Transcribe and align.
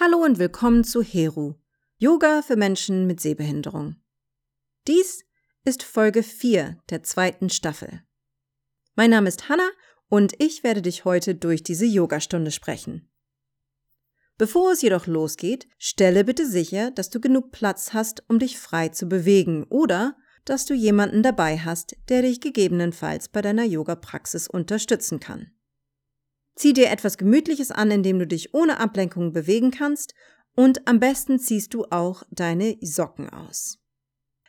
Hallo 0.00 0.24
und 0.24 0.38
willkommen 0.38 0.84
zu 0.84 1.02
Heru, 1.02 1.52
Yoga 1.98 2.40
für 2.40 2.56
Menschen 2.56 3.06
mit 3.06 3.20
Sehbehinderung. 3.20 3.96
Dies 4.88 5.22
ist 5.66 5.82
Folge 5.82 6.22
4 6.22 6.78
der 6.88 7.02
zweiten 7.02 7.50
Staffel. 7.50 8.02
Mein 8.94 9.10
Name 9.10 9.28
ist 9.28 9.50
Hanna 9.50 9.68
und 10.08 10.32
ich 10.38 10.64
werde 10.64 10.80
dich 10.80 11.04
heute 11.04 11.34
durch 11.34 11.62
diese 11.62 11.84
Yogastunde 11.84 12.52
sprechen. 12.52 13.10
Bevor 14.38 14.72
es 14.72 14.80
jedoch 14.80 15.06
losgeht, 15.06 15.68
stelle 15.76 16.24
bitte 16.24 16.46
sicher, 16.46 16.90
dass 16.90 17.10
du 17.10 17.20
genug 17.20 17.52
Platz 17.52 17.92
hast, 17.92 18.24
um 18.28 18.38
dich 18.38 18.58
frei 18.58 18.88
zu 18.88 19.10
bewegen 19.10 19.64
oder 19.64 20.16
dass 20.46 20.64
du 20.64 20.72
jemanden 20.72 21.22
dabei 21.22 21.58
hast, 21.58 21.96
der 22.08 22.22
dich 22.22 22.40
gegebenenfalls 22.40 23.28
bei 23.28 23.42
deiner 23.42 23.64
Yoga-Praxis 23.64 24.48
unterstützen 24.48 25.20
kann. 25.20 25.52
Zieh 26.54 26.72
dir 26.72 26.90
etwas 26.90 27.18
Gemütliches 27.18 27.70
an, 27.70 27.90
indem 27.90 28.18
du 28.18 28.26
dich 28.26 28.54
ohne 28.54 28.78
Ablenkung 28.78 29.32
bewegen 29.32 29.70
kannst 29.70 30.14
und 30.54 30.86
am 30.86 31.00
besten 31.00 31.38
ziehst 31.38 31.72
du 31.74 31.86
auch 31.90 32.24
deine 32.30 32.76
Socken 32.80 33.30
aus. 33.30 33.78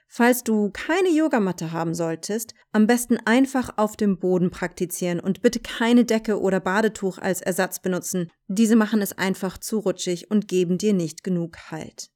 Falls 0.08 0.44
du 0.44 0.70
keine 0.70 1.10
Yogamatte 1.10 1.72
haben 1.72 1.96
solltest, 1.96 2.54
am 2.72 2.86
besten 2.86 3.18
einfach 3.26 3.78
auf 3.78 3.96
dem 3.96 4.20
Boden 4.20 4.52
praktizieren 4.52 5.20
und 5.20 5.42
bitte 5.42 5.60
keine 5.60 6.06
Decke 6.06 6.40
oder 6.40 6.60
Badetuch 6.60 7.18
als 7.18 7.42
Ersatz 7.42 7.82
benutzen. 7.82 8.30
Diese 8.48 8.76
machen 8.76 9.02
es 9.02 9.18
einfach 9.18 9.58
zu 9.58 9.80
rutschig 9.80 10.30
und 10.30 10.48
geben 10.48 10.78
dir 10.78 10.94
nicht 10.94 11.24
genug 11.24 11.58
Halt. 11.72 12.12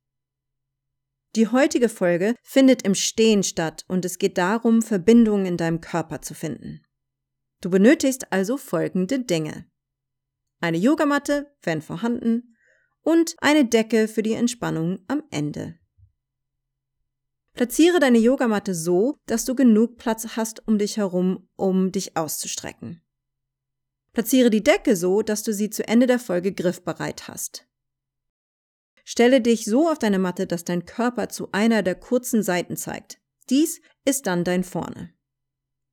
Die 1.35 1.47
heutige 1.47 1.89
Folge 1.89 2.35
findet 2.43 2.83
im 2.83 2.93
Stehen 2.93 3.41
statt 3.41 3.83
und 3.87 4.05
es 4.05 4.19
geht 4.19 4.37
darum, 4.37 4.83
Verbindungen 4.83 5.47
in 5.47 5.57
deinem 5.57 5.81
Körper 5.81 6.21
zu 6.21 6.35
finden. 6.35 6.83
Du 7.61 7.71
benötigst 7.71 8.31
also 8.31 8.57
folgende 8.57 9.23
Dinge 9.23 9.65
eine 10.59 10.77
Yogamatte, 10.77 11.53
wenn 11.61 11.81
vorhanden, 11.81 12.55
und 13.01 13.35
eine 13.39 13.65
Decke 13.65 14.07
für 14.07 14.23
die 14.23 14.33
Entspannung 14.33 14.99
am 15.07 15.23
Ende. 15.31 15.79
Platziere 17.53 17.99
deine 17.99 18.19
Yogamatte 18.19 18.75
so, 18.75 19.17
dass 19.25 19.45
du 19.45 19.55
genug 19.55 19.97
Platz 19.97 20.35
hast 20.35 20.67
um 20.67 20.77
dich 20.77 20.97
herum, 20.97 21.49
um 21.55 21.91
dich 21.91 22.15
auszustrecken. 22.15 23.01
Platziere 24.13 24.49
die 24.49 24.63
Decke 24.63 24.95
so, 24.95 25.21
dass 25.21 25.43
du 25.43 25.53
sie 25.53 25.69
zu 25.69 25.87
Ende 25.87 26.05
der 26.05 26.19
Folge 26.19 26.51
griffbereit 26.51 27.27
hast. 27.27 27.67
Stelle 29.03 29.41
dich 29.41 29.65
so 29.65 29.89
auf 29.89 29.99
deine 29.99 30.19
Matte, 30.19 30.47
dass 30.47 30.65
dein 30.65 30.85
Körper 30.85 31.29
zu 31.29 31.51
einer 31.53 31.81
der 31.81 31.95
kurzen 31.95 32.43
Seiten 32.43 32.75
zeigt. 32.75 33.19
Dies 33.49 33.79
ist 34.05 34.27
dann 34.27 34.43
dein 34.43 34.63
Vorne. 34.63 35.13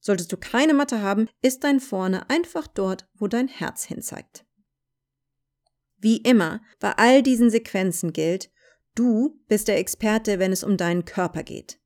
Solltest 0.01 0.33
du 0.33 0.37
keine 0.37 0.75
Matte 0.75 1.01
haben, 1.01 1.29
ist 1.41 1.65
dein 1.65 1.81
Vorne 1.81 2.29
einfach 2.29 2.67
dort, 2.67 3.09
wo 3.15 3.29
dein 3.29 3.49
Herz 3.49 3.85
hinzeigt. 3.85 4.45
Wie 6.05 6.19
immer, 6.19 6.61
bei 6.81 6.93
all 6.99 7.23
diesen 7.23 7.49
Sequenzen 7.49 8.13
gilt, 8.13 8.51
du 8.95 9.41
bist 9.49 9.69
der 9.69 9.79
Experte, 9.79 10.39
wenn 10.39 10.53
es 10.53 10.63
um 10.63 10.77
deinen 10.77 11.07
Körper 11.07 11.43
geht. 11.43 11.79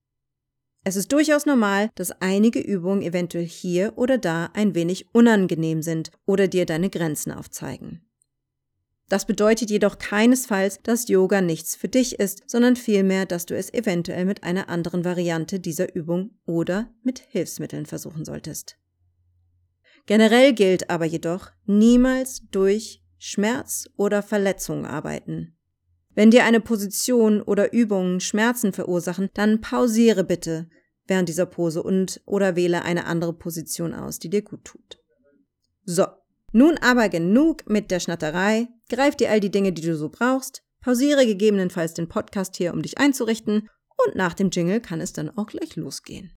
Es 0.83 0.97
ist 0.97 1.12
durchaus 1.12 1.47
normal, 1.47 1.91
dass 1.94 2.10
einige 2.20 2.58
Übungen 2.58 3.02
eventuell 3.02 3.47
hier 3.47 3.92
oder 3.94 4.19
da 4.19 4.50
ein 4.55 4.75
wenig 4.75 5.14
unangenehm 5.14 5.83
sind 5.83 6.10
oder 6.27 6.48
dir 6.48 6.66
deine 6.66 6.91
Grenzen 6.91 7.30
aufzeigen. 7.30 8.10
Das 9.08 9.25
bedeutet 9.25 9.70
jedoch 9.70 9.98
keinesfalls, 9.98 10.80
dass 10.82 11.06
Yoga 11.06 11.41
nichts 11.41 11.77
für 11.77 11.88
dich 11.88 12.19
ist, 12.19 12.42
sondern 12.50 12.75
vielmehr, 12.75 13.25
dass 13.25 13.47
du 13.47 13.56
es 13.56 13.72
eventuell 13.72 14.25
mit 14.25 14.42
einer 14.42 14.69
anderen 14.69 15.05
Variante 15.05 15.60
dieser 15.60 15.94
Übung 15.94 16.32
oder 16.44 16.92
mit 17.05 17.20
Hilfsmitteln 17.20 17.86
versuchen 17.86 18.25
solltest. 18.25 18.78
Generell 20.06 20.55
gilt 20.55 20.91
aber 20.91 21.05
jedoch, 21.05 21.53
niemals 21.66 22.42
durch 22.50 23.00
Schmerz 23.19 23.88
oder 23.97 24.22
Verletzung 24.22 24.86
arbeiten. 24.86 25.56
Wenn 26.14 26.30
dir 26.30 26.44
eine 26.44 26.61
Position 26.61 27.42
oder 27.42 27.72
Übung 27.72 28.20
Schmerzen 28.20 28.72
verursachen, 28.72 29.28
dann 29.34 29.60
pausiere 29.60 30.25
bitte 30.25 30.69
während 31.06 31.28
dieser 31.28 31.47
Pose 31.47 31.83
und 31.83 32.20
oder 32.27 32.56
wähle 32.56 32.83
eine 32.83 33.06
andere 33.06 33.33
Position 33.33 33.94
aus, 33.94 34.19
die 34.19 34.31
dir 34.31 34.42
gut 34.42 34.65
tut. 34.65 34.98
So, 35.84 36.06
nun 36.53 36.76
aber 36.78 37.09
genug 37.09 37.69
mit 37.69 37.91
der 37.91 38.00
Schnatterei, 38.00 38.69
greif 38.91 39.16
dir 39.16 39.31
all 39.31 39.41
die 39.41 39.50
Dinge, 39.50 39.72
die 39.72 39.82
du 39.82 39.97
so 39.97 40.09
brauchst, 40.09 40.62
pausiere 40.81 41.26
gegebenenfalls 41.26 41.94
den 41.94 42.09
Podcast 42.09 42.56
hier, 42.56 42.72
um 42.72 42.82
dich 42.82 42.98
einzurichten, 42.98 43.69
und 44.06 44.15
nach 44.15 44.34
dem 44.34 44.50
Jingle 44.50 44.81
kann 44.81 45.00
es 45.00 45.12
dann 45.12 45.28
auch 45.37 45.47
gleich 45.47 45.75
losgehen. 45.76 46.32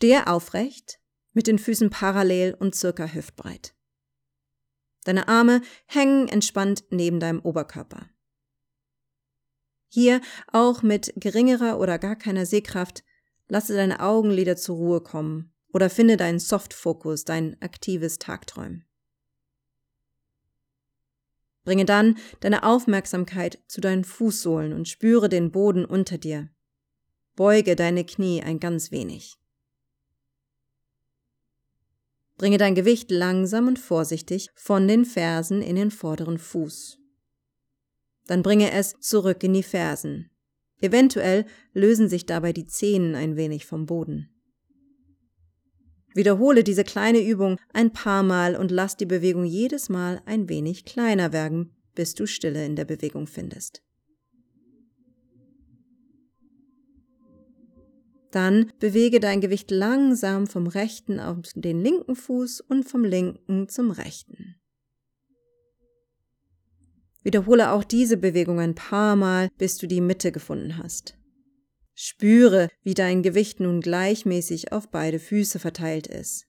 Stehe 0.00 0.28
aufrecht, 0.28 0.98
mit 1.34 1.46
den 1.46 1.58
Füßen 1.58 1.90
parallel 1.90 2.54
und 2.58 2.74
circa 2.74 3.04
hüftbreit. 3.04 3.74
Deine 5.04 5.28
Arme 5.28 5.60
hängen 5.84 6.26
entspannt 6.26 6.84
neben 6.88 7.20
deinem 7.20 7.40
Oberkörper. 7.40 8.08
Hier, 9.90 10.22
auch 10.50 10.80
mit 10.82 11.12
geringerer 11.16 11.78
oder 11.78 11.98
gar 11.98 12.16
keiner 12.16 12.46
Sehkraft, 12.46 13.04
lasse 13.48 13.76
deine 13.76 14.00
Augenlider 14.00 14.56
zur 14.56 14.76
Ruhe 14.76 15.02
kommen 15.02 15.52
oder 15.70 15.90
finde 15.90 16.16
deinen 16.16 16.38
Soft-Fokus, 16.38 17.26
dein 17.26 17.60
aktives 17.60 18.18
Tagträumen. 18.18 18.86
Bringe 21.64 21.84
dann 21.84 22.16
deine 22.40 22.62
Aufmerksamkeit 22.62 23.58
zu 23.66 23.82
deinen 23.82 24.04
Fußsohlen 24.04 24.72
und 24.72 24.88
spüre 24.88 25.28
den 25.28 25.52
Boden 25.52 25.84
unter 25.84 26.16
dir. 26.16 26.48
Beuge 27.36 27.76
deine 27.76 28.06
Knie 28.06 28.42
ein 28.42 28.60
ganz 28.60 28.92
wenig. 28.92 29.39
Bringe 32.40 32.56
dein 32.56 32.74
Gewicht 32.74 33.10
langsam 33.10 33.68
und 33.68 33.78
vorsichtig 33.78 34.48
von 34.54 34.88
den 34.88 35.04
Fersen 35.04 35.60
in 35.60 35.76
den 35.76 35.90
vorderen 35.90 36.38
Fuß. 36.38 36.96
Dann 38.28 38.42
bringe 38.42 38.72
es 38.72 38.94
zurück 38.98 39.44
in 39.44 39.52
die 39.52 39.62
Fersen. 39.62 40.30
Eventuell 40.80 41.44
lösen 41.74 42.08
sich 42.08 42.24
dabei 42.24 42.54
die 42.54 42.64
Zehen 42.64 43.14
ein 43.14 43.36
wenig 43.36 43.66
vom 43.66 43.84
Boden. 43.84 44.30
Wiederhole 46.14 46.64
diese 46.64 46.82
kleine 46.82 47.20
Übung 47.20 47.58
ein 47.74 47.92
paar 47.92 48.22
Mal 48.22 48.56
und 48.56 48.70
lass 48.70 48.96
die 48.96 49.04
Bewegung 49.04 49.44
jedes 49.44 49.90
Mal 49.90 50.22
ein 50.24 50.48
wenig 50.48 50.86
kleiner 50.86 51.34
werden, 51.34 51.76
bis 51.94 52.14
du 52.14 52.26
Stille 52.26 52.64
in 52.64 52.74
der 52.74 52.86
Bewegung 52.86 53.26
findest. 53.26 53.82
Dann 58.30 58.72
bewege 58.78 59.20
dein 59.20 59.40
Gewicht 59.40 59.70
langsam 59.70 60.46
vom 60.46 60.66
rechten 60.66 61.18
auf 61.18 61.38
den 61.54 61.82
linken 61.82 62.14
Fuß 62.14 62.60
und 62.60 62.84
vom 62.84 63.04
linken 63.04 63.68
zum 63.68 63.90
rechten. 63.90 64.56
Wiederhole 67.22 67.72
auch 67.72 67.84
diese 67.84 68.16
Bewegung 68.16 68.60
ein 68.60 68.74
paar 68.74 69.16
Mal, 69.16 69.50
bis 69.58 69.76
du 69.76 69.86
die 69.86 70.00
Mitte 70.00 70.32
gefunden 70.32 70.78
hast. 70.78 71.18
Spüre, 71.94 72.68
wie 72.82 72.94
dein 72.94 73.22
Gewicht 73.22 73.60
nun 73.60 73.80
gleichmäßig 73.80 74.72
auf 74.72 74.90
beide 74.90 75.18
Füße 75.18 75.58
verteilt 75.58 76.06
ist. 76.06 76.46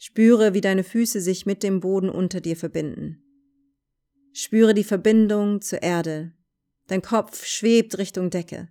Spüre, 0.00 0.52
wie 0.52 0.60
deine 0.60 0.82
Füße 0.82 1.20
sich 1.20 1.46
mit 1.46 1.62
dem 1.62 1.78
Boden 1.78 2.10
unter 2.10 2.40
dir 2.40 2.56
verbinden. 2.56 3.22
Spüre 4.32 4.74
die 4.74 4.82
Verbindung 4.82 5.60
zur 5.60 5.82
Erde. 5.82 6.32
Dein 6.88 7.02
Kopf 7.02 7.44
schwebt 7.44 7.98
Richtung 7.98 8.30
Decke. 8.30 8.68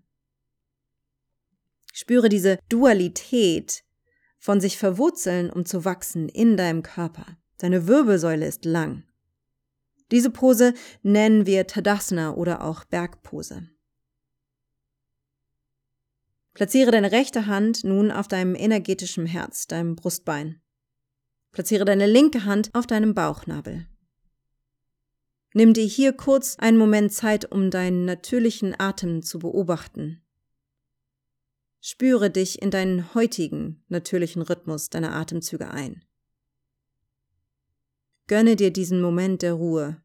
Spüre 1.92 2.30
diese 2.30 2.58
Dualität 2.70 3.84
von 4.40 4.60
sich 4.60 4.78
verwurzeln, 4.78 5.50
um 5.50 5.66
zu 5.66 5.86
wachsen 5.86 6.28
in 6.30 6.58
deinem 6.58 6.84
Körper. 6.84 7.38
Deine 7.58 7.88
Wirbelsäule 7.88 8.48
ist 8.48 8.66
lang. 8.66 9.04
Diese 10.10 10.30
Pose 10.30 10.74
nennen 11.04 11.46
wir 11.46 11.68
Tadasana 11.68 12.34
oder 12.34 12.64
auch 12.64 12.84
Bergpose. 12.86 13.70
Platziere 16.54 16.92
deine 16.92 17.12
rechte 17.12 17.46
Hand 17.46 17.84
nun 17.84 18.12
auf 18.12 18.28
deinem 18.28 18.56
energetischen 18.56 19.26
Herz, 19.26 19.68
deinem 19.68 19.96
Brustbein. 19.96 20.62
Platziere 21.52 21.86
deine 21.86 22.08
linke 22.08 22.46
Hand 22.46 22.70
auf 22.74 22.88
deinem 22.88 23.14
Bauchnabel. 23.14 23.88
Nimm 25.54 25.74
dir 25.74 25.86
hier 25.86 26.14
kurz 26.14 26.58
einen 26.58 26.78
Moment 26.78 27.14
Zeit, 27.14 27.52
um 27.52 27.72
deinen 27.72 28.06
natürlichen 28.06 28.78
Atem 28.80 29.22
zu 29.22 29.40
beobachten. 29.40 30.21
Spüre 31.84 32.30
dich 32.30 32.62
in 32.62 32.70
deinen 32.70 33.16
heutigen, 33.16 33.84
natürlichen 33.88 34.44
Rhythmus 34.44 34.90
deiner 34.90 35.16
Atemzüge 35.16 35.72
ein. 35.72 36.06
Gönne 38.28 38.56
dir 38.56 38.72
diesen 38.72 39.02
Moment 39.02 39.42
der 39.42 39.54
Ruhe. 39.54 40.02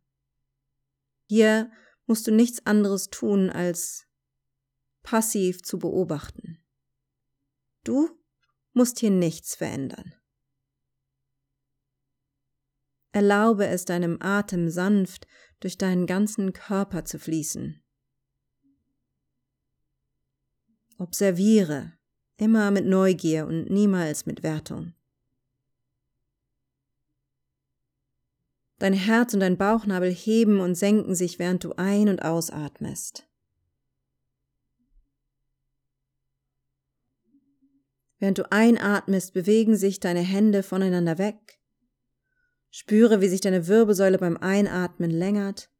Hier 1.28 1.70
musst 2.06 2.26
du 2.26 2.32
nichts 2.32 2.64
anderes 2.64 3.10
tun, 3.10 3.50
als 3.50 4.06
passiv 5.02 5.62
zu 5.62 5.78
beobachten. 5.78 6.58
Du 7.84 8.08
musst 8.72 8.98
hier 8.98 9.10
nichts 9.10 9.54
verändern. 9.54 10.14
Erlaube 13.12 13.66
es 13.66 13.84
deinem 13.84 14.16
Atem 14.20 14.70
sanft 14.70 15.26
durch 15.60 15.78
deinen 15.78 16.06
ganzen 16.06 16.52
Körper 16.52 17.04
zu 17.04 17.18
fließen. 17.18 17.82
Observiere, 20.98 21.92
immer 22.38 22.70
mit 22.70 22.86
Neugier 22.86 23.46
und 23.46 23.70
niemals 23.70 24.24
mit 24.24 24.42
Wertung. 24.42 24.94
Dein 28.78 28.92
Herz 28.92 29.32
und 29.32 29.40
dein 29.40 29.56
Bauchnabel 29.56 30.10
heben 30.12 30.60
und 30.60 30.74
senken 30.74 31.14
sich, 31.14 31.38
während 31.38 31.64
du 31.64 31.72
ein- 31.74 32.08
und 32.08 32.22
ausatmest. 32.22 33.26
Während 38.18 38.38
du 38.38 38.50
einatmest, 38.50 39.34
bewegen 39.34 39.76
sich 39.76 40.00
deine 40.00 40.20
Hände 40.20 40.62
voneinander 40.62 41.18
weg. 41.18 41.60
Spüre, 42.70 43.20
wie 43.20 43.28
sich 43.28 43.40
deine 43.40 43.66
Wirbelsäule 43.66 44.18
beim 44.18 44.36
Einatmen 44.36 45.10
längert 45.10 45.70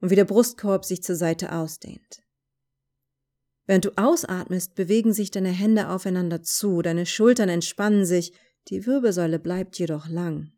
und 0.00 0.10
wie 0.10 0.16
der 0.16 0.24
Brustkorb 0.24 0.84
sich 0.84 1.02
zur 1.02 1.16
Seite 1.16 1.52
ausdehnt. 1.52 2.25
Während 3.66 3.84
du 3.84 3.98
ausatmest, 3.98 4.76
bewegen 4.76 5.12
sich 5.12 5.30
deine 5.30 5.50
Hände 5.50 5.88
aufeinander 5.88 6.42
zu, 6.42 6.82
deine 6.82 7.04
Schultern 7.04 7.48
entspannen 7.48 8.04
sich, 8.04 8.32
die 8.68 8.86
Wirbelsäule 8.86 9.38
bleibt 9.38 9.78
jedoch 9.78 10.08
lang. 10.08 10.52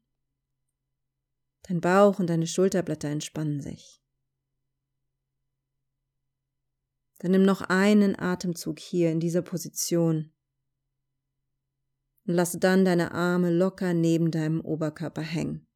Dein 1.62 1.80
Bauch 1.80 2.18
und 2.18 2.28
deine 2.28 2.46
Schulterblätter 2.46 3.08
entspannen 3.08 3.60
sich. 3.60 4.02
Dann 7.18 7.32
nimm 7.32 7.42
noch 7.42 7.62
einen 7.62 8.18
Atemzug 8.18 8.78
hier 8.78 9.10
in 9.10 9.20
dieser 9.20 9.42
Position 9.42 10.30
und 12.26 12.34
lasse 12.34 12.58
dann 12.58 12.84
deine 12.84 13.12
Arme 13.12 13.50
locker 13.50 13.92
neben 13.92 14.30
deinem 14.30 14.60
Oberkörper 14.60 15.22
hängen, 15.22 15.66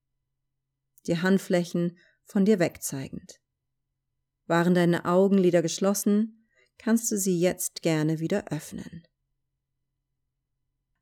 die 1.07 1.19
Handflächen 1.19 1.99
von 2.25 2.45
dir 2.45 2.59
wegzeigend. 2.59 3.41
Waren 4.47 4.75
deine 4.75 5.05
Augenlider 5.05 5.63
geschlossen, 5.63 6.42
kannst 6.83 7.11
du 7.13 7.17
sie 7.17 7.39
jetzt 7.39 7.83
gerne 7.83 8.19
wieder 8.19 8.51
öffnen. 8.51 9.03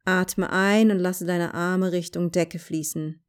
Atme 0.04 0.50
ein 0.50 0.90
und 0.90 0.98
lasse 0.98 1.24
deine 1.24 1.54
Arme 1.54 1.92
Richtung 1.92 2.30
Decke 2.30 2.58
fließen, 2.58 3.22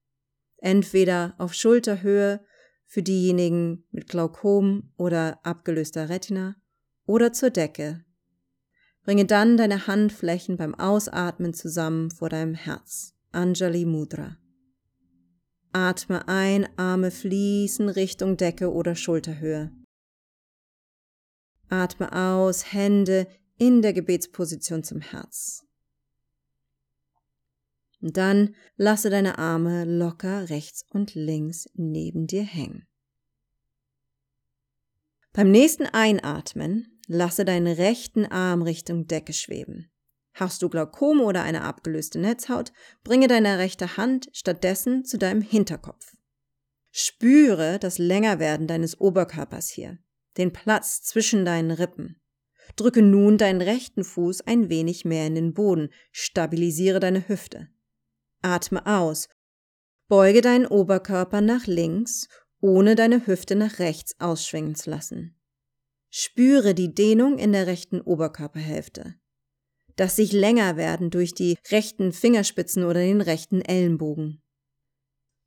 entweder 0.58 1.36
auf 1.38 1.54
Schulterhöhe 1.54 2.44
für 2.86 3.04
diejenigen 3.04 3.86
mit 3.92 4.08
Glaukom 4.08 4.92
oder 4.98 5.40
abgelöster 5.46 6.10
Retina 6.10 6.56
oder 7.06 7.34
zur 7.34 7.50
Decke 7.50 8.04
Bringe 9.04 9.26
dann 9.26 9.58
deine 9.58 9.88
Handflächen 9.88 10.58
beim 10.58 10.76
Ausatmen 10.76 11.54
zusammen 11.54 12.12
vor 12.12 12.30
deinem 12.30 12.54
Herz. 12.54 13.16
Anjali 13.32 13.86
Mudra. 13.86 14.38
Atme 15.74 16.28
ein, 16.28 16.68
Arme 16.78 17.10
fließen 17.10 17.90
Richtung 17.90 18.38
Decke 18.38 18.72
oder 18.72 18.94
Schulterhöhe. 18.94 19.72
Atme 21.72 22.12
aus, 22.14 22.74
Hände 22.74 23.28
in 23.58 23.82
der 23.82 23.94
Gebetsposition 23.94 24.84
zum 24.84 25.02
Herz. 25.02 25.66
Und 28.02 28.18
dann 28.18 28.56
lasse 28.78 29.10
deine 29.10 29.38
Arme 29.38 29.86
locker 29.86 30.50
rechts 30.50 30.86
und 30.90 31.14
links 31.14 31.70
neben 31.76 32.28
dir 32.28 32.44
hängen. 32.44 32.88
Beim 35.34 35.52
nächsten 35.52 35.86
Einatmen 35.86 36.92
Lasse 37.14 37.44
deinen 37.44 37.68
rechten 37.68 38.26
Arm 38.26 38.62
Richtung 38.62 39.06
Decke 39.06 39.34
schweben. 39.34 39.92
Hast 40.34 40.62
du 40.62 40.70
Glaukom 40.70 41.20
oder 41.20 41.44
eine 41.44 41.64
abgelöste 41.64 42.20
Netzhaut, 42.20 42.72
bringe 43.04 43.28
deine 43.28 43.58
rechte 43.58 43.98
Hand 43.98 44.30
stattdessen 44.32 45.04
zu 45.04 45.18
deinem 45.18 45.42
Hinterkopf. 45.42 46.16
Spüre 46.92 47.80
das 47.80 47.98
Längerwerden 47.98 48.66
deines 48.66 48.98
Oberkörpers 49.02 49.68
hier, 49.68 49.98
den 50.38 50.54
Platz 50.54 51.02
zwischen 51.02 51.46
deinen 51.46 51.72
Rippen. 51.72 52.22
Drücke 52.76 53.02
nun 53.02 53.38
deinen 53.38 53.62
rechten 53.62 54.04
Fuß 54.04 54.42
ein 54.42 54.70
wenig 54.70 55.06
mehr 55.06 55.28
in 55.28 55.36
den 55.36 55.54
Boden, 55.54 55.90
stabilisiere 56.12 57.00
deine 57.00 57.28
Hüfte. 57.28 57.68
Atme 58.42 58.86
aus, 58.86 59.28
beuge 60.08 60.42
deinen 60.42 60.66
Oberkörper 60.66 61.42
nach 61.42 61.68
links, 61.68 62.28
ohne 62.60 62.96
deine 62.96 63.28
Hüfte 63.28 63.56
nach 63.56 63.80
rechts 63.80 64.20
ausschwingen 64.20 64.76
zu 64.76 64.90
lassen. 64.90 65.40
Spüre 66.10 66.74
die 66.74 66.94
Dehnung 66.94 67.38
in 67.38 67.52
der 67.52 67.68
rechten 67.68 68.02
Oberkörperhälfte. 68.02 69.16
Das 69.96 70.16
sich 70.16 70.32
länger 70.32 70.78
werden 70.78 71.10
durch 71.10 71.34
die 71.34 71.58
rechten 71.70 72.12
Fingerspitzen 72.12 72.84
oder 72.84 73.02
den 73.02 73.22
rechten 73.22 73.62
Ellenbogen. 73.62 74.42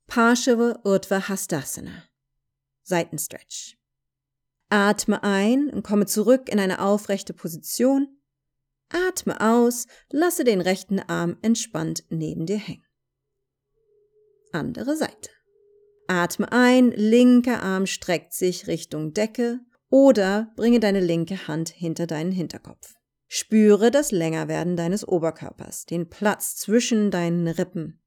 Parshava 0.06 0.80
Urdhva 0.84 1.28
Hastasana. 1.28 2.04
Seitenstretch. 2.82 3.76
Atme 4.70 5.22
ein 5.22 5.70
und 5.70 5.82
komme 5.82 6.06
zurück 6.06 6.48
in 6.48 6.58
eine 6.58 6.80
aufrechte 6.80 7.32
Position. 7.32 8.08
Atme 8.88 9.40
aus, 9.40 9.86
lasse 10.10 10.44
den 10.44 10.60
rechten 10.60 11.00
Arm 11.00 11.36
entspannt 11.42 12.04
neben 12.10 12.46
dir 12.46 12.58
hängen. 12.58 12.84
Andere 14.52 14.96
Seite. 14.96 15.30
Atme 16.06 16.52
ein, 16.52 16.90
linker 16.90 17.62
Arm 17.62 17.86
streckt 17.86 18.32
sich 18.34 18.66
Richtung 18.66 19.14
Decke 19.14 19.60
oder 19.90 20.52
bringe 20.56 20.80
deine 20.80 21.00
linke 21.00 21.48
Hand 21.48 21.70
hinter 21.70 22.06
deinen 22.06 22.32
Hinterkopf. 22.32 22.94
Spüre 23.26 23.90
das 23.90 24.12
Längerwerden 24.12 24.76
deines 24.76 25.06
Oberkörpers, 25.06 25.86
den 25.86 26.08
Platz 26.08 26.56
zwischen 26.56 27.10
deinen 27.10 27.48
Rippen. 27.48 28.00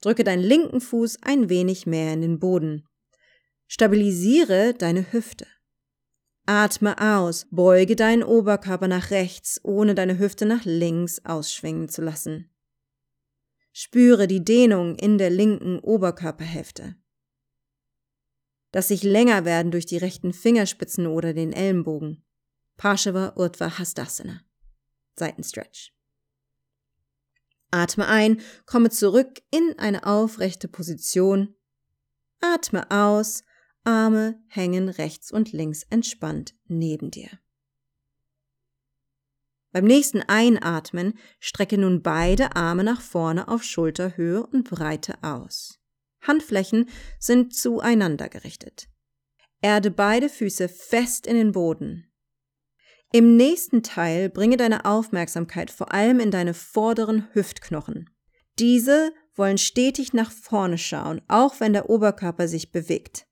Drücke 0.00 0.24
deinen 0.24 0.42
linken 0.42 0.80
Fuß 0.80 1.18
ein 1.22 1.48
wenig 1.48 1.86
mehr 1.86 2.12
in 2.12 2.22
den 2.22 2.38
Boden. 2.38 2.88
Stabilisiere 3.66 4.74
deine 4.74 5.12
Hüfte. 5.12 5.46
Atme 6.48 6.98
aus, 6.98 7.46
beuge 7.50 7.94
deinen 7.94 8.22
Oberkörper 8.22 8.88
nach 8.88 9.10
rechts, 9.10 9.60
ohne 9.62 9.94
deine 9.94 10.18
Hüfte 10.18 10.46
nach 10.46 10.64
links 10.64 11.24
ausschwingen 11.24 11.88
zu 11.88 12.02
lassen. 12.02 12.50
Spüre 13.72 14.26
die 14.26 14.44
Dehnung 14.44 14.96
in 14.96 15.18
der 15.18 15.30
linken 15.30 15.78
Oberkörperhälfte 15.78 16.96
dass 18.72 18.88
sich 18.88 19.02
länger 19.02 19.44
werden 19.44 19.70
durch 19.70 19.86
die 19.86 19.96
rechten 19.96 20.32
Fingerspitzen 20.32 21.06
oder 21.06 21.32
den 21.32 21.52
Ellenbogen. 21.52 22.24
Parshava 22.76 23.32
Urdhva 23.36 23.78
Hastasana. 23.78 24.42
Seitenstretch. 25.16 25.92
Atme 27.70 28.06
ein, 28.06 28.40
komme 28.66 28.90
zurück 28.90 29.42
in 29.50 29.78
eine 29.78 30.06
aufrechte 30.06 30.68
Position. 30.68 31.54
Atme 32.40 32.90
aus, 32.90 33.42
Arme 33.88 34.38
hängen 34.48 34.90
rechts 34.90 35.32
und 35.32 35.52
links 35.52 35.82
entspannt 35.84 36.54
neben 36.66 37.10
dir. 37.10 37.30
Beim 39.72 39.86
nächsten 39.86 40.20
Einatmen 40.20 41.18
strecke 41.40 41.78
nun 41.78 42.02
beide 42.02 42.54
Arme 42.54 42.84
nach 42.84 43.00
vorne 43.00 43.48
auf 43.48 43.62
Schulterhöhe 43.62 44.46
und 44.46 44.68
Breite 44.68 45.14
aus. 45.22 45.80
Handflächen 46.20 46.90
sind 47.18 47.54
zueinander 47.54 48.28
gerichtet. 48.28 48.90
Erde 49.62 49.90
beide 49.90 50.28
Füße 50.28 50.68
fest 50.68 51.26
in 51.26 51.36
den 51.36 51.52
Boden. 51.52 52.12
Im 53.10 53.36
nächsten 53.36 53.82
Teil 53.82 54.28
bringe 54.28 54.58
deine 54.58 54.84
Aufmerksamkeit 54.84 55.70
vor 55.70 55.94
allem 55.94 56.20
in 56.20 56.30
deine 56.30 56.52
vorderen 56.52 57.26
Hüftknochen. 57.32 58.10
Diese 58.58 59.14
wollen 59.34 59.56
stetig 59.56 60.12
nach 60.12 60.30
vorne 60.30 60.76
schauen, 60.76 61.22
auch 61.26 61.58
wenn 61.58 61.72
der 61.72 61.88
Oberkörper 61.88 62.48
sich 62.48 62.70
bewegt. 62.70 63.27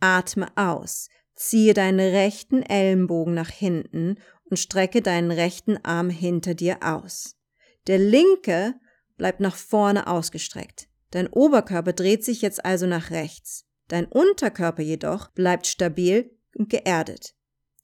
Atme 0.00 0.48
aus, 0.56 1.08
ziehe 1.34 1.74
deinen 1.74 2.00
rechten 2.00 2.62
Ellenbogen 2.62 3.34
nach 3.34 3.50
hinten 3.50 4.16
und 4.44 4.58
strecke 4.58 5.02
deinen 5.02 5.30
rechten 5.30 5.76
Arm 5.84 6.10
hinter 6.10 6.54
dir 6.54 6.78
aus. 6.82 7.36
Der 7.86 7.98
linke 7.98 8.74
bleibt 9.16 9.40
nach 9.40 9.56
vorne 9.56 10.06
ausgestreckt. 10.06 10.88
Dein 11.10 11.28
Oberkörper 11.28 11.92
dreht 11.92 12.24
sich 12.24 12.42
jetzt 12.42 12.64
also 12.64 12.86
nach 12.86 13.10
rechts. 13.10 13.64
Dein 13.88 14.06
Unterkörper 14.06 14.82
jedoch 14.82 15.28
bleibt 15.28 15.66
stabil 15.66 16.30
und 16.54 16.68
geerdet. 16.68 17.34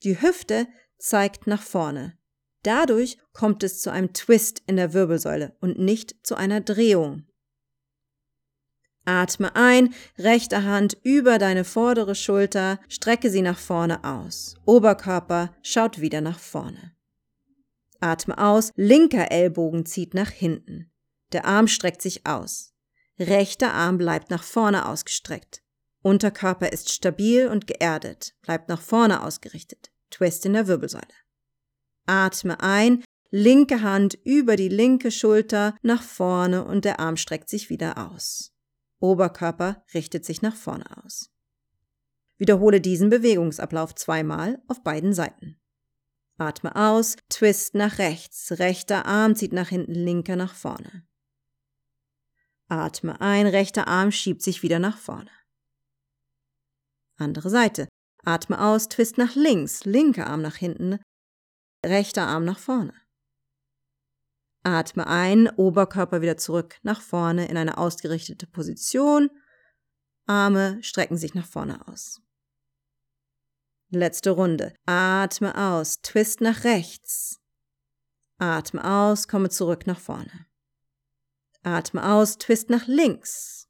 Die 0.02 0.20
Hüfte 0.20 0.66
zeigt 0.98 1.46
nach 1.46 1.62
vorne. 1.62 2.18
Dadurch 2.62 3.18
kommt 3.32 3.62
es 3.62 3.80
zu 3.80 3.90
einem 3.90 4.12
Twist 4.12 4.62
in 4.66 4.76
der 4.76 4.92
Wirbelsäule 4.92 5.56
und 5.60 5.78
nicht 5.78 6.26
zu 6.26 6.34
einer 6.34 6.60
Drehung. 6.60 7.26
Atme 9.04 9.56
ein, 9.56 9.94
rechte 10.18 10.64
Hand 10.64 10.96
über 11.02 11.38
deine 11.38 11.64
vordere 11.64 12.14
Schulter, 12.14 12.78
strecke 12.88 13.30
sie 13.30 13.42
nach 13.42 13.58
vorne 13.58 14.04
aus. 14.04 14.54
Oberkörper 14.64 15.54
schaut 15.62 16.00
wieder 16.00 16.20
nach 16.20 16.38
vorne. 16.38 16.92
Atme 18.00 18.38
aus, 18.38 18.70
linker 18.76 19.30
Ellbogen 19.30 19.86
zieht 19.86 20.14
nach 20.14 20.30
hinten. 20.30 20.90
Der 21.32 21.44
Arm 21.46 21.66
streckt 21.66 22.02
sich 22.02 22.26
aus. 22.26 22.74
Rechter 23.18 23.72
Arm 23.74 23.98
bleibt 23.98 24.30
nach 24.30 24.42
vorne 24.42 24.86
ausgestreckt. 24.86 25.62
Unterkörper 26.02 26.72
ist 26.72 26.90
stabil 26.90 27.48
und 27.48 27.66
geerdet, 27.66 28.34
bleibt 28.42 28.68
nach 28.68 28.80
vorne 28.80 29.22
ausgerichtet. 29.22 29.90
Twist 30.10 30.44
in 30.46 30.52
der 30.52 30.66
Wirbelsäule. 30.66 31.06
Atme 32.06 32.60
ein, 32.60 33.04
linke 33.30 33.82
Hand 33.82 34.18
über 34.24 34.56
die 34.56 34.68
linke 34.68 35.10
Schulter 35.10 35.76
nach 35.82 36.02
vorne 36.02 36.64
und 36.64 36.84
der 36.84 37.00
Arm 37.00 37.16
streckt 37.16 37.48
sich 37.48 37.70
wieder 37.70 38.10
aus. 38.10 38.51
Oberkörper 39.02 39.84
richtet 39.94 40.24
sich 40.24 40.42
nach 40.42 40.54
vorne 40.54 40.84
aus. 41.04 41.30
Wiederhole 42.38 42.80
diesen 42.80 43.10
Bewegungsablauf 43.10 43.94
zweimal 43.94 44.62
auf 44.68 44.82
beiden 44.82 45.12
Seiten. 45.12 45.60
Atme 46.38 46.74
aus, 46.74 47.16
Twist 47.28 47.74
nach 47.74 47.98
rechts, 47.98 48.58
rechter 48.58 49.04
Arm 49.06 49.34
zieht 49.36 49.52
nach 49.52 49.68
hinten, 49.68 49.94
linker 49.94 50.36
nach 50.36 50.54
vorne. 50.54 51.06
Atme 52.68 53.20
ein, 53.20 53.46
rechter 53.46 53.86
Arm 53.86 54.12
schiebt 54.12 54.42
sich 54.42 54.62
wieder 54.62 54.78
nach 54.78 54.96
vorne. 54.96 55.30
Andere 57.16 57.50
Seite. 57.50 57.88
Atme 58.24 58.60
aus, 58.60 58.88
Twist 58.88 59.18
nach 59.18 59.34
links, 59.34 59.84
linker 59.84 60.28
Arm 60.28 60.42
nach 60.42 60.56
hinten, 60.56 61.00
rechter 61.84 62.26
Arm 62.26 62.44
nach 62.44 62.58
vorne. 62.58 62.94
Atme 64.62 65.06
ein, 65.06 65.48
Oberkörper 65.48 66.22
wieder 66.22 66.36
zurück 66.36 66.76
nach 66.82 67.00
vorne 67.00 67.48
in 67.48 67.56
eine 67.56 67.78
ausgerichtete 67.78 68.46
Position. 68.46 69.30
Arme 70.26 70.82
strecken 70.82 71.16
sich 71.16 71.34
nach 71.34 71.46
vorne 71.46 71.86
aus. 71.88 72.20
Letzte 73.90 74.30
Runde. 74.30 74.72
Atme 74.86 75.56
aus, 75.56 76.00
Twist 76.00 76.40
nach 76.40 76.64
rechts. 76.64 77.40
Atme 78.38 78.84
aus, 78.84 79.28
komme 79.28 79.50
zurück 79.50 79.86
nach 79.86 80.00
vorne. 80.00 80.46
Atme 81.62 82.08
aus, 82.10 82.38
Twist 82.38 82.70
nach 82.70 82.86
links. 82.86 83.68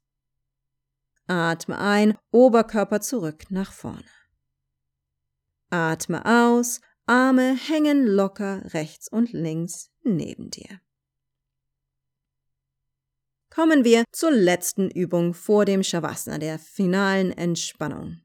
Atme 1.27 1.77
ein, 1.77 2.17
Oberkörper 2.31 3.01
zurück 3.01 3.45
nach 3.49 3.71
vorne. 3.71 4.03
Atme 5.69 6.23
aus, 6.25 6.81
Arme 7.05 7.55
hängen 7.55 8.05
locker 8.05 8.73
rechts 8.73 9.09
und 9.09 9.33
links 9.33 9.89
neben 10.03 10.49
dir. 10.49 10.79
Kommen 13.53 13.83
wir 13.83 14.03
zur 14.11 14.31
letzten 14.31 14.89
Übung 14.89 15.35
vor 15.35 15.65
dem 15.65 15.83
Shavasana, 15.83 16.39
der 16.39 16.57
finalen 16.57 17.31
Entspannung. 17.31 18.21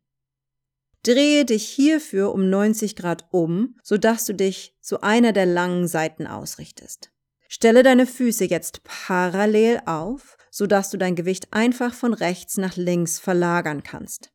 Drehe 1.03 1.45
dich 1.45 1.69
hierfür 1.69 2.33
um 2.33 2.49
90 2.49 2.97
Grad 2.97 3.27
um, 3.31 3.77
sodass 3.83 4.25
du 4.25 4.33
dich 4.33 4.75
zu 4.81 5.03
einer 5.03 5.33
der 5.33 5.45
langen 5.45 5.87
Seiten 5.87 6.27
ausrichtest. 6.27 7.11
Stelle 7.47 7.83
deine 7.83 8.07
Füße 8.07 8.47
jetzt 8.47 8.85
parallel 8.85 9.83
auf, 9.85 10.39
sodass 10.51 10.89
du 10.89 10.97
dein 10.97 11.15
Gewicht 11.15 11.49
einfach 11.53 11.93
von 11.93 12.15
rechts 12.15 12.57
nach 12.57 12.77
links 12.77 13.19
verlagern 13.19 13.83
kannst. 13.83 14.33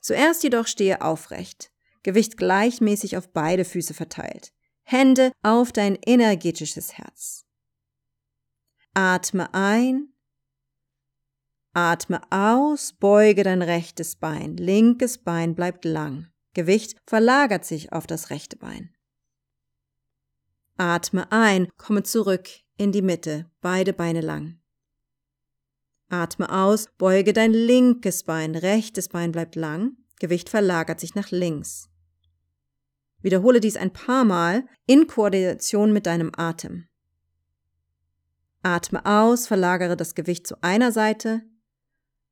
Zuerst 0.00 0.42
jedoch 0.42 0.66
stehe 0.66 1.02
aufrecht, 1.02 1.70
Gewicht 2.02 2.36
gleichmäßig 2.36 3.16
auf 3.16 3.32
beide 3.32 3.64
Füße 3.64 3.94
verteilt, 3.94 4.52
Hände 4.82 5.30
auf 5.42 5.70
dein 5.70 5.96
energetisches 6.04 6.98
Herz. 6.98 7.44
Atme 8.92 9.52
ein, 9.54 10.12
atme 11.76 12.22
aus, 12.30 12.94
beuge 12.94 13.42
dein 13.42 13.60
rechtes 13.60 14.16
Bein, 14.16 14.56
linkes 14.56 15.18
Bein 15.18 15.54
bleibt 15.54 15.84
lang, 15.84 16.26
Gewicht 16.54 16.96
verlagert 17.04 17.66
sich 17.66 17.92
auf 17.92 18.06
das 18.06 18.30
rechte 18.30 18.56
Bein. 18.56 18.94
Atme 20.78 21.30
ein, 21.30 21.68
komme 21.76 22.02
zurück 22.02 22.48
in 22.78 22.92
die 22.92 23.02
Mitte, 23.02 23.50
beide 23.60 23.92
Beine 23.92 24.22
lang. 24.22 24.58
Atme 26.08 26.50
aus, 26.50 26.88
beuge 26.96 27.34
dein 27.34 27.52
linkes 27.52 28.22
Bein, 28.24 28.54
rechtes 28.54 29.10
Bein 29.10 29.30
bleibt 29.30 29.54
lang, 29.54 29.98
Gewicht 30.18 30.48
verlagert 30.48 30.98
sich 30.98 31.14
nach 31.14 31.30
links. 31.30 31.90
Wiederhole 33.20 33.60
dies 33.60 33.76
ein 33.76 33.92
paar 33.92 34.24
Mal 34.24 34.66
in 34.86 35.06
Koordination 35.06 35.92
mit 35.92 36.06
deinem 36.06 36.32
Atem. 36.36 36.88
Atme 38.62 39.04
aus, 39.04 39.46
verlagere 39.46 39.96
das 39.96 40.14
Gewicht 40.14 40.46
zu 40.46 40.62
einer 40.62 40.90
Seite. 40.90 41.42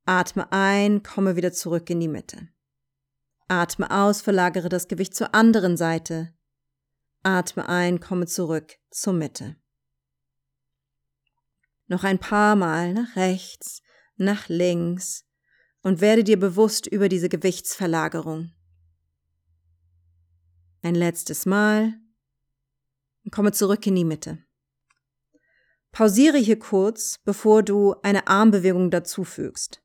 Atme 0.06 0.52
ein, 0.52 1.02
komme 1.02 1.36
wieder 1.36 1.52
zurück 1.52 1.88
in 1.88 2.00
die 2.00 2.08
Mitte. 2.08 2.48
Atme 3.48 3.90
aus, 3.90 4.20
verlagere 4.20 4.68
das 4.68 4.88
Gewicht 4.88 5.14
zur 5.14 5.34
anderen 5.34 5.76
Seite. 5.76 6.34
Atme 7.22 7.68
ein, 7.68 8.00
komme 8.00 8.26
zurück 8.26 8.76
zur 8.90 9.14
Mitte. 9.14 9.56
Noch 11.86 12.04
ein 12.04 12.18
paar 12.18 12.54
Mal 12.54 12.92
nach 12.92 13.16
rechts, 13.16 13.82
nach 14.16 14.48
links 14.48 15.24
und 15.82 16.00
werde 16.00 16.24
dir 16.24 16.38
bewusst 16.38 16.86
über 16.86 17.08
diese 17.08 17.28
Gewichtsverlagerung. 17.28 18.52
Ein 20.82 20.94
letztes 20.94 21.46
Mal 21.46 21.94
und 23.24 23.30
komme 23.30 23.52
zurück 23.52 23.86
in 23.86 23.94
die 23.94 24.04
Mitte. 24.04 24.44
Pausiere 25.92 26.38
hier 26.38 26.58
kurz, 26.58 27.20
bevor 27.24 27.62
du 27.62 27.94
eine 28.02 28.26
Armbewegung 28.26 28.90
dazufügst. 28.90 29.83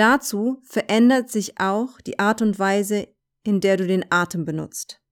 Dazu 0.00 0.62
verändert 0.62 1.28
sich 1.30 1.60
auch 1.60 2.00
die 2.00 2.18
Art 2.18 2.40
und 2.40 2.58
Weise, 2.58 3.14
in 3.42 3.60
der 3.60 3.76
du 3.76 3.86
den 3.86 4.10
Atem 4.10 4.46
benutzt. 4.46 5.02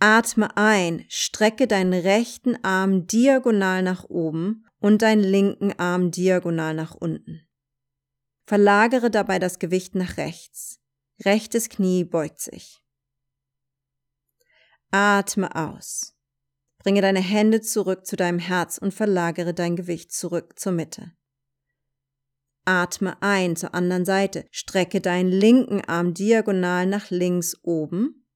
Atme 0.00 0.56
ein, 0.56 1.04
strecke 1.08 1.68
deinen 1.68 1.92
rechten 1.92 2.56
Arm 2.64 3.06
diagonal 3.06 3.84
nach 3.84 4.02
oben 4.02 4.66
und 4.80 5.02
deinen 5.02 5.22
linken 5.22 5.78
Arm 5.78 6.10
diagonal 6.10 6.74
nach 6.74 6.96
unten. 6.96 7.46
Verlagere 8.48 9.12
dabei 9.12 9.38
das 9.38 9.60
Gewicht 9.60 9.94
nach 9.94 10.16
rechts. 10.16 10.80
Rechtes 11.24 11.68
Knie 11.68 12.02
beugt 12.02 12.40
sich. 12.40 12.82
Atme 14.90 15.54
aus. 15.54 16.16
Bringe 16.78 17.00
deine 17.00 17.20
Hände 17.20 17.60
zurück 17.60 18.04
zu 18.04 18.16
deinem 18.16 18.40
Herz 18.40 18.76
und 18.76 18.92
verlagere 18.92 19.54
dein 19.54 19.76
Gewicht 19.76 20.10
zurück 20.10 20.58
zur 20.58 20.72
Mitte. 20.72 21.12
Atme 22.66 23.22
ein 23.22 23.56
zur 23.56 23.74
anderen 23.74 24.04
Seite. 24.04 24.46
Strecke 24.50 25.00
deinen 25.00 25.30
linken 25.30 25.80
Arm 25.80 26.12
diagonal 26.12 26.86
nach 26.86 27.10
links 27.10 27.56
oben 27.62 28.26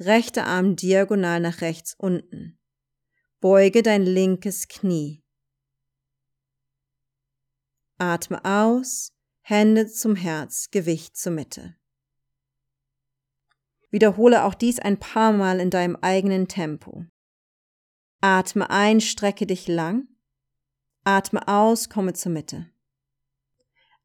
rechter 0.00 0.46
Arm 0.46 0.76
diagonal 0.76 1.40
nach 1.40 1.60
rechts 1.60 1.94
unten. 1.94 2.58
Beuge 3.40 3.82
dein 3.82 4.02
linkes 4.02 4.68
Knie. 4.68 5.22
Atme 7.98 8.42
aus, 8.44 9.12
Hände 9.42 9.86
zum 9.86 10.16
Herz, 10.16 10.70
Gewicht 10.70 11.16
zur 11.16 11.32
Mitte. 11.32 11.76
Wiederhole 13.90 14.44
auch 14.44 14.54
dies 14.54 14.78
ein 14.78 14.98
paar 14.98 15.32
Mal 15.32 15.60
in 15.60 15.70
deinem 15.70 15.96
eigenen 15.96 16.48
Tempo. 16.48 17.04
Atme 18.20 18.70
ein, 18.70 19.00
strecke 19.00 19.46
dich 19.46 19.68
lang. 19.68 20.08
Atme 21.04 21.46
aus, 21.48 21.88
komme 21.88 22.14
zur 22.14 22.32
Mitte. 22.32 22.70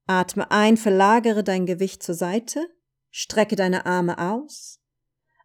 Atme 0.08 0.52
ein, 0.52 0.78
verlagere 0.78 1.44
dein 1.44 1.66
Gewicht 1.66 2.04
zur 2.04 2.16
Seite, 2.16 2.68
strecke 3.10 3.56
deine 3.56 3.86
Arme 3.86 4.20
aus. 4.20 4.80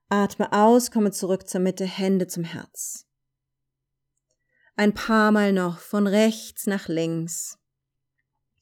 Atme 0.09 0.53
aus, 0.53 0.91
komme 0.91 1.13
zurück 1.13 1.49
zur 1.49 1.61
Mitte, 1.61 1.87
Hände 1.87 2.27
zum 2.27 2.45
Herz. 2.45 3.07
Ein 4.77 4.93
paar 4.93 5.31
Mal 5.33 5.53
noch 5.53 5.79
von 5.79 6.07
rechts 6.07 6.67
nach 6.67 6.89
links. 6.89 7.59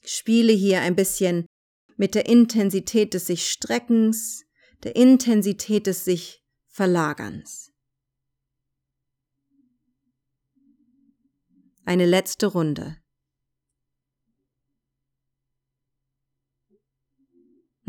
Spiele 0.01 0.53
hier 0.53 0.81
ein 0.81 0.95
bisschen 0.95 1.45
mit 1.97 2.15
der 2.15 2.27
Intensität 2.27 3.13
des 3.13 3.27
sich 3.27 3.49
Streckens, 3.49 4.45
der 4.83 4.95
Intensität 4.95 5.85
des 5.85 6.05
sich 6.05 6.43
Verlagerns. 6.67 7.73
Eine 11.83 12.05
letzte 12.05 12.47
Runde. 12.47 12.97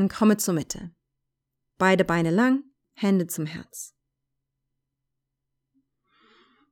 Und 0.00 0.09
komme 0.11 0.38
zur 0.38 0.54
Mitte. 0.54 0.92
Beide 1.76 2.07
Beine 2.07 2.30
lang, 2.30 2.64
Hände 2.95 3.26
zum 3.26 3.45
Herz. 3.45 3.95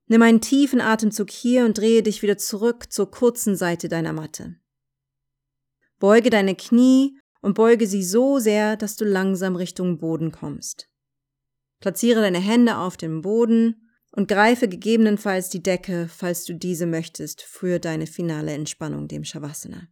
Nimm 0.06 0.22
einen 0.22 0.40
tiefen 0.40 0.80
Atemzug 0.80 1.30
hier 1.30 1.66
und 1.66 1.76
drehe 1.76 2.02
dich 2.02 2.22
wieder 2.22 2.38
zurück 2.38 2.90
zur 2.90 3.10
kurzen 3.10 3.54
Seite 3.54 3.90
deiner 3.90 4.14
Matte. 4.14 4.56
Beuge 5.98 6.30
deine 6.30 6.54
Knie 6.54 7.20
und 7.42 7.52
beuge 7.52 7.86
sie 7.86 8.02
so 8.02 8.38
sehr, 8.38 8.78
dass 8.78 8.96
du 8.96 9.04
langsam 9.04 9.56
Richtung 9.56 9.98
Boden 9.98 10.32
kommst. 10.32 10.88
Platziere 11.80 12.22
deine 12.22 12.40
Hände 12.40 12.78
auf 12.78 12.96
dem 12.96 13.20
Boden 13.20 13.90
und 14.10 14.28
greife 14.28 14.70
gegebenenfalls 14.70 15.50
die 15.50 15.62
Decke, 15.62 16.08
falls 16.08 16.46
du 16.46 16.54
diese 16.54 16.86
möchtest, 16.86 17.42
für 17.42 17.78
deine 17.78 18.06
finale 18.06 18.52
Entspannung, 18.54 19.06
dem 19.06 19.24
Shavasana. 19.24 19.88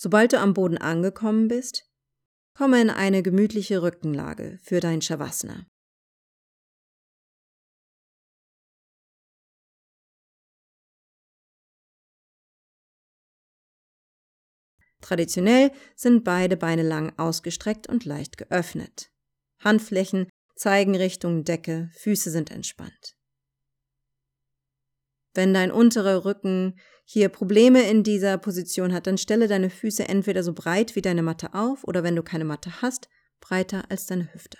Sobald 0.00 0.32
du 0.32 0.38
am 0.38 0.54
Boden 0.54 0.78
angekommen 0.78 1.48
bist, 1.48 1.88
Komme 2.58 2.80
in 2.80 2.90
eine 2.90 3.22
gemütliche 3.22 3.82
Rückenlage 3.82 4.58
für 4.64 4.80
dein 4.80 5.00
Shavasana. 5.00 5.64
Traditionell 15.00 15.70
sind 15.94 16.24
beide 16.24 16.56
Beine 16.56 16.82
lang 16.82 17.16
ausgestreckt 17.16 17.88
und 17.88 18.04
leicht 18.04 18.38
geöffnet. 18.38 19.12
Handflächen 19.60 20.28
zeigen 20.56 20.96
Richtung 20.96 21.44
Decke, 21.44 21.92
Füße 21.94 22.32
sind 22.32 22.50
entspannt. 22.50 23.17
Wenn 25.38 25.54
dein 25.54 25.70
unterer 25.70 26.24
Rücken 26.24 26.80
hier 27.04 27.28
Probleme 27.28 27.88
in 27.88 28.02
dieser 28.02 28.38
Position 28.38 28.92
hat, 28.92 29.06
dann 29.06 29.18
stelle 29.18 29.46
deine 29.46 29.70
Füße 29.70 30.08
entweder 30.08 30.42
so 30.42 30.52
breit 30.52 30.96
wie 30.96 31.00
deine 31.00 31.22
Matte 31.22 31.54
auf 31.54 31.84
oder 31.84 32.02
wenn 32.02 32.16
du 32.16 32.24
keine 32.24 32.44
Matte 32.44 32.82
hast, 32.82 33.08
breiter 33.38 33.84
als 33.88 34.06
deine 34.06 34.34
Hüfte. 34.34 34.58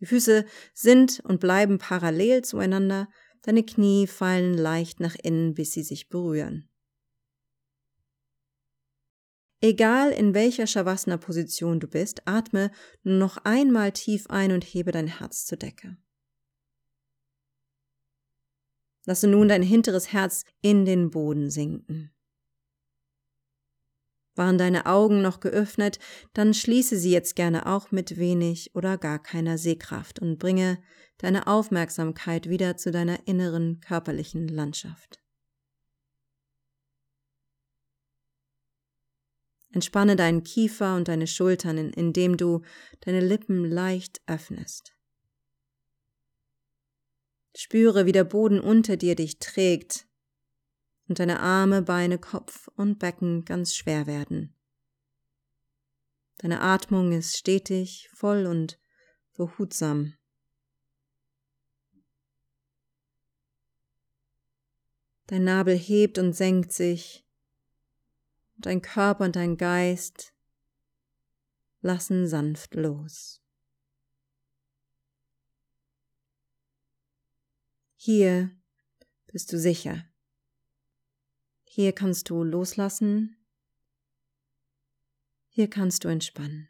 Die 0.00 0.06
Füße 0.06 0.46
sind 0.72 1.20
und 1.24 1.40
bleiben 1.40 1.76
parallel 1.76 2.40
zueinander, 2.40 3.06
deine 3.42 3.64
Knie 3.64 4.06
fallen 4.06 4.54
leicht 4.54 4.98
nach 4.98 5.14
innen, 5.14 5.52
bis 5.52 5.72
sie 5.72 5.82
sich 5.82 6.08
berühren. 6.08 6.70
Egal 9.60 10.10
in 10.12 10.32
welcher 10.32 10.66
Shavasana-Position 10.66 11.80
du 11.80 11.86
bist, 11.86 12.26
atme 12.26 12.70
nur 13.02 13.18
noch 13.18 13.36
einmal 13.44 13.92
tief 13.92 14.24
ein 14.30 14.52
und 14.52 14.64
hebe 14.64 14.90
dein 14.90 15.18
Herz 15.18 15.44
zur 15.44 15.58
Decke. 15.58 15.98
Lasse 19.04 19.26
nun 19.26 19.48
dein 19.48 19.62
hinteres 19.62 20.12
Herz 20.12 20.44
in 20.60 20.84
den 20.84 21.10
Boden 21.10 21.50
sinken. 21.50 22.12
Waren 24.34 24.56
deine 24.56 24.86
Augen 24.86 25.20
noch 25.20 25.40
geöffnet, 25.40 25.98
dann 26.32 26.54
schließe 26.54 26.96
sie 26.96 27.10
jetzt 27.10 27.36
gerne 27.36 27.66
auch 27.66 27.90
mit 27.90 28.16
wenig 28.16 28.74
oder 28.74 28.96
gar 28.96 29.22
keiner 29.22 29.58
Sehkraft 29.58 30.20
und 30.20 30.38
bringe 30.38 30.78
deine 31.18 31.46
Aufmerksamkeit 31.46 32.48
wieder 32.48 32.76
zu 32.76 32.90
deiner 32.90 33.26
inneren 33.26 33.80
körperlichen 33.80 34.48
Landschaft. 34.48 35.20
Entspanne 39.70 40.16
deinen 40.16 40.44
Kiefer 40.44 40.96
und 40.96 41.08
deine 41.08 41.26
Schultern, 41.26 41.78
indem 41.78 42.36
du 42.36 42.62
deine 43.00 43.20
Lippen 43.20 43.64
leicht 43.64 44.20
öffnest. 44.26 44.94
Spüre, 47.54 48.06
wie 48.06 48.12
der 48.12 48.24
Boden 48.24 48.60
unter 48.60 48.96
dir 48.96 49.14
dich 49.14 49.38
trägt 49.38 50.06
und 51.08 51.18
deine 51.18 51.40
Arme, 51.40 51.82
Beine, 51.82 52.18
Kopf 52.18 52.68
und 52.76 52.98
Becken 52.98 53.44
ganz 53.44 53.74
schwer 53.74 54.06
werden. 54.06 54.54
Deine 56.38 56.60
Atmung 56.60 57.12
ist 57.12 57.36
stetig, 57.36 58.08
voll 58.14 58.46
und 58.46 58.80
behutsam. 59.36 60.14
Dein 65.26 65.44
Nabel 65.44 65.76
hebt 65.76 66.18
und 66.18 66.32
senkt 66.32 66.72
sich 66.72 67.24
dein 68.56 68.82
Körper 68.82 69.24
und 69.24 69.36
dein 69.36 69.56
Geist 69.56 70.32
lassen 71.80 72.26
sanft 72.26 72.74
los. 72.74 73.41
Hier 78.04 78.50
bist 79.28 79.52
du 79.52 79.58
sicher. 79.60 80.04
Hier 81.62 81.92
kannst 81.92 82.28
du 82.30 82.42
loslassen. 82.42 83.36
Hier 85.46 85.70
kannst 85.70 86.02
du 86.02 86.08
entspannen. 86.08 86.68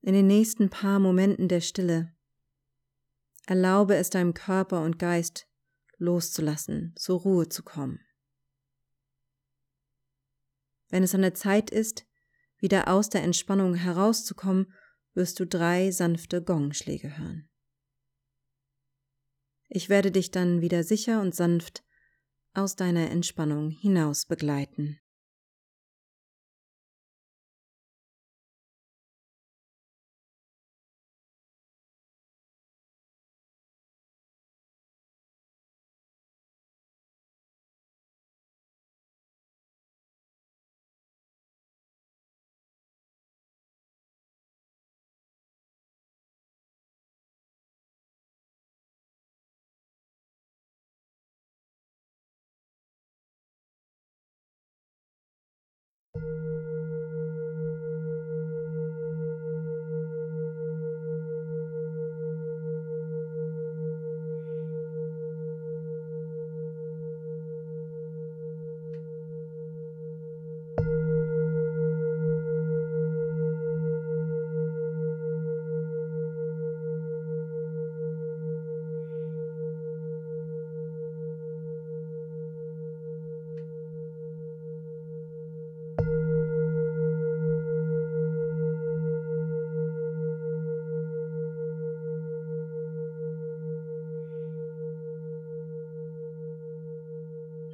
In 0.00 0.14
den 0.14 0.26
nächsten 0.26 0.70
paar 0.70 0.98
Momenten 1.00 1.48
der 1.48 1.60
Stille 1.60 2.16
erlaube 3.44 3.96
es 3.96 4.08
deinem 4.08 4.32
Körper 4.32 4.80
und 4.80 4.98
Geist 4.98 5.46
loszulassen, 5.98 6.94
zur 6.96 7.20
Ruhe 7.20 7.50
zu 7.50 7.62
kommen. 7.62 8.00
Wenn 10.88 11.02
es 11.02 11.14
an 11.14 11.20
der 11.20 11.34
Zeit 11.34 11.70
ist, 11.70 12.06
wieder 12.56 12.88
aus 12.88 13.10
der 13.10 13.22
Entspannung 13.22 13.74
herauszukommen, 13.74 14.72
wirst 15.12 15.38
du 15.40 15.46
drei 15.46 15.90
sanfte 15.90 16.42
Gongschläge 16.42 17.18
hören. 17.18 17.50
Ich 19.68 19.88
werde 19.88 20.12
dich 20.12 20.30
dann 20.30 20.60
wieder 20.60 20.84
sicher 20.84 21.20
und 21.20 21.34
sanft 21.34 21.84
aus 22.54 22.76
deiner 22.76 23.10
Entspannung 23.10 23.70
hinaus 23.70 24.24
begleiten. 24.26 24.98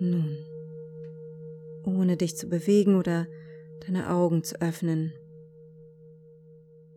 Nun, 0.02 0.36
ohne 2.12 2.18
dich 2.18 2.36
zu 2.36 2.46
bewegen 2.46 2.96
oder 2.96 3.26
deine 3.86 4.10
Augen 4.10 4.44
zu 4.44 4.60
öffnen, 4.60 5.14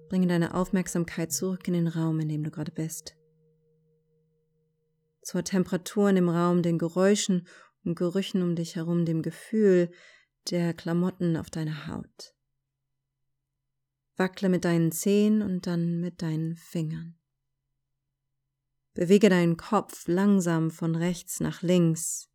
bringe 0.09 0.27
deine 0.27 0.53
Aufmerksamkeit 0.53 1.31
zurück 1.31 1.65
in 1.69 1.73
den 1.73 1.87
Raum, 1.87 2.19
in 2.19 2.27
dem 2.27 2.43
du 2.43 2.51
gerade 2.51 2.73
bist. 2.73 3.15
Zur 5.21 5.45
Temperatur 5.45 6.09
in 6.09 6.17
dem 6.17 6.27
Raum, 6.27 6.63
den 6.63 6.77
Geräuschen 6.77 7.47
und 7.85 7.95
Gerüchen 7.95 8.41
um 8.41 8.57
dich 8.57 8.75
herum, 8.75 9.05
dem 9.05 9.21
Gefühl 9.21 9.89
der 10.51 10.73
Klamotten 10.73 11.37
auf 11.37 11.49
deiner 11.49 11.87
Haut. 11.87 12.35
Wackle 14.17 14.49
mit 14.49 14.65
deinen 14.65 14.91
Zehen 14.91 15.41
und 15.41 15.65
dann 15.65 16.01
mit 16.01 16.21
deinen 16.21 16.57
Fingern. 16.57 17.17
Bewege 18.93 19.29
deinen 19.29 19.55
Kopf 19.55 20.09
langsam 20.09 20.71
von 20.71 20.93
rechts 20.93 21.39
nach 21.39 21.61
links, 21.61 22.27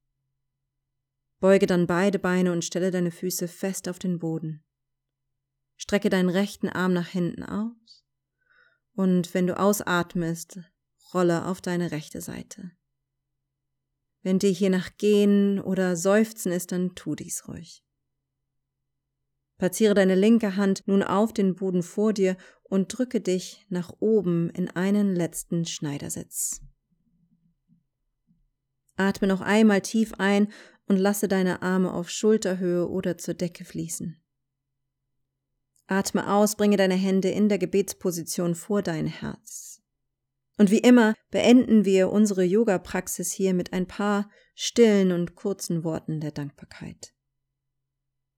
Beuge 1.40 1.66
dann 1.66 1.86
beide 1.86 2.18
Beine 2.18 2.52
und 2.52 2.64
stelle 2.64 2.90
deine 2.90 3.10
Füße 3.10 3.48
fest 3.48 3.88
auf 3.88 3.98
den 3.98 4.18
Boden. 4.18 4.62
Strecke 5.76 6.10
deinen 6.10 6.28
rechten 6.28 6.68
Arm 6.68 6.92
nach 6.92 7.08
hinten 7.08 7.42
aus 7.42 8.04
und 8.94 9.32
wenn 9.32 9.46
du 9.46 9.58
ausatmest, 9.58 10.60
rolle 11.14 11.46
auf 11.46 11.62
deine 11.62 11.90
rechte 11.90 12.20
Seite. 12.20 12.70
Wenn 14.22 14.38
dir 14.38 14.50
hier 14.50 14.68
nach 14.68 14.90
Gehen 14.98 15.58
oder 15.58 15.96
Seufzen 15.96 16.52
ist, 16.52 16.72
dann 16.72 16.94
tu 16.94 17.14
dies 17.14 17.48
ruhig. 17.48 17.82
Platziere 19.56 19.94
deine 19.94 20.14
linke 20.14 20.56
Hand 20.56 20.82
nun 20.86 21.02
auf 21.02 21.32
den 21.32 21.54
Boden 21.54 21.82
vor 21.82 22.12
dir 22.12 22.36
und 22.62 22.88
drücke 22.88 23.20
dich 23.20 23.64
nach 23.68 23.92
oben 24.00 24.50
in 24.50 24.68
einen 24.70 25.14
letzten 25.16 25.64
Schneidersitz. 25.64 26.60
Atme 28.96 29.28
noch 29.28 29.40
einmal 29.40 29.80
tief 29.80 30.12
ein 30.18 30.48
und 30.90 30.96
lasse 30.96 31.28
deine 31.28 31.62
Arme 31.62 31.94
auf 31.94 32.10
Schulterhöhe 32.10 32.88
oder 32.88 33.16
zur 33.16 33.34
Decke 33.34 33.64
fließen. 33.64 34.20
Atme 35.86 36.28
aus, 36.32 36.56
bringe 36.56 36.76
deine 36.76 36.96
Hände 36.96 37.30
in 37.30 37.48
der 37.48 37.58
Gebetsposition 37.58 38.56
vor 38.56 38.82
dein 38.82 39.06
Herz. 39.06 39.80
Und 40.58 40.72
wie 40.72 40.80
immer 40.80 41.14
beenden 41.30 41.84
wir 41.84 42.10
unsere 42.10 42.42
Yoga-Praxis 42.42 43.30
hier 43.30 43.54
mit 43.54 43.72
ein 43.72 43.86
paar 43.86 44.32
stillen 44.56 45.12
und 45.12 45.36
kurzen 45.36 45.84
Worten 45.84 46.18
der 46.18 46.32
Dankbarkeit. 46.32 47.14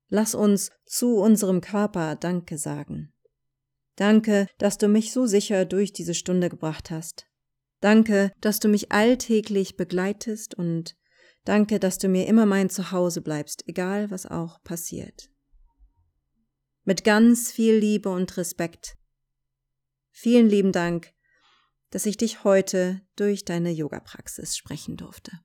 Lass 0.09 0.35
uns 0.35 0.69
zu 0.85 1.15
unserem 1.15 1.59
Körper 1.59 2.15
Danke 2.15 2.59
sagen. 2.59 3.13
Danke, 3.95 4.45
dass 4.59 4.77
du 4.77 4.87
mich 4.87 5.11
so 5.11 5.25
sicher 5.25 5.65
durch 5.65 5.91
diese 5.91 6.13
Stunde 6.13 6.49
gebracht 6.49 6.91
hast. 6.91 7.25
Danke, 7.79 8.31
dass 8.41 8.59
du 8.59 8.67
mich 8.67 8.91
alltäglich 8.91 9.75
begleitest 9.75 10.53
und 10.53 10.95
Danke, 11.45 11.79
dass 11.79 11.97
du 11.97 12.07
mir 12.07 12.27
immer 12.27 12.45
mein 12.45 12.69
Zuhause 12.69 13.21
bleibst, 13.21 13.67
egal 13.67 14.09
was 14.11 14.25
auch 14.25 14.63
passiert. 14.63 15.29
Mit 16.85 17.03
ganz 17.03 17.51
viel 17.51 17.75
Liebe 17.75 18.09
und 18.09 18.35
Respekt. 18.37 18.97
Vielen 20.11 20.47
lieben 20.47 20.71
Dank, 20.71 21.13
dass 21.89 22.05
ich 22.05 22.17
dich 22.17 22.43
heute 22.43 23.01
durch 23.15 23.45
deine 23.45 23.71
Yoga-Praxis 23.71 24.55
sprechen 24.55 24.95
durfte. 24.95 25.39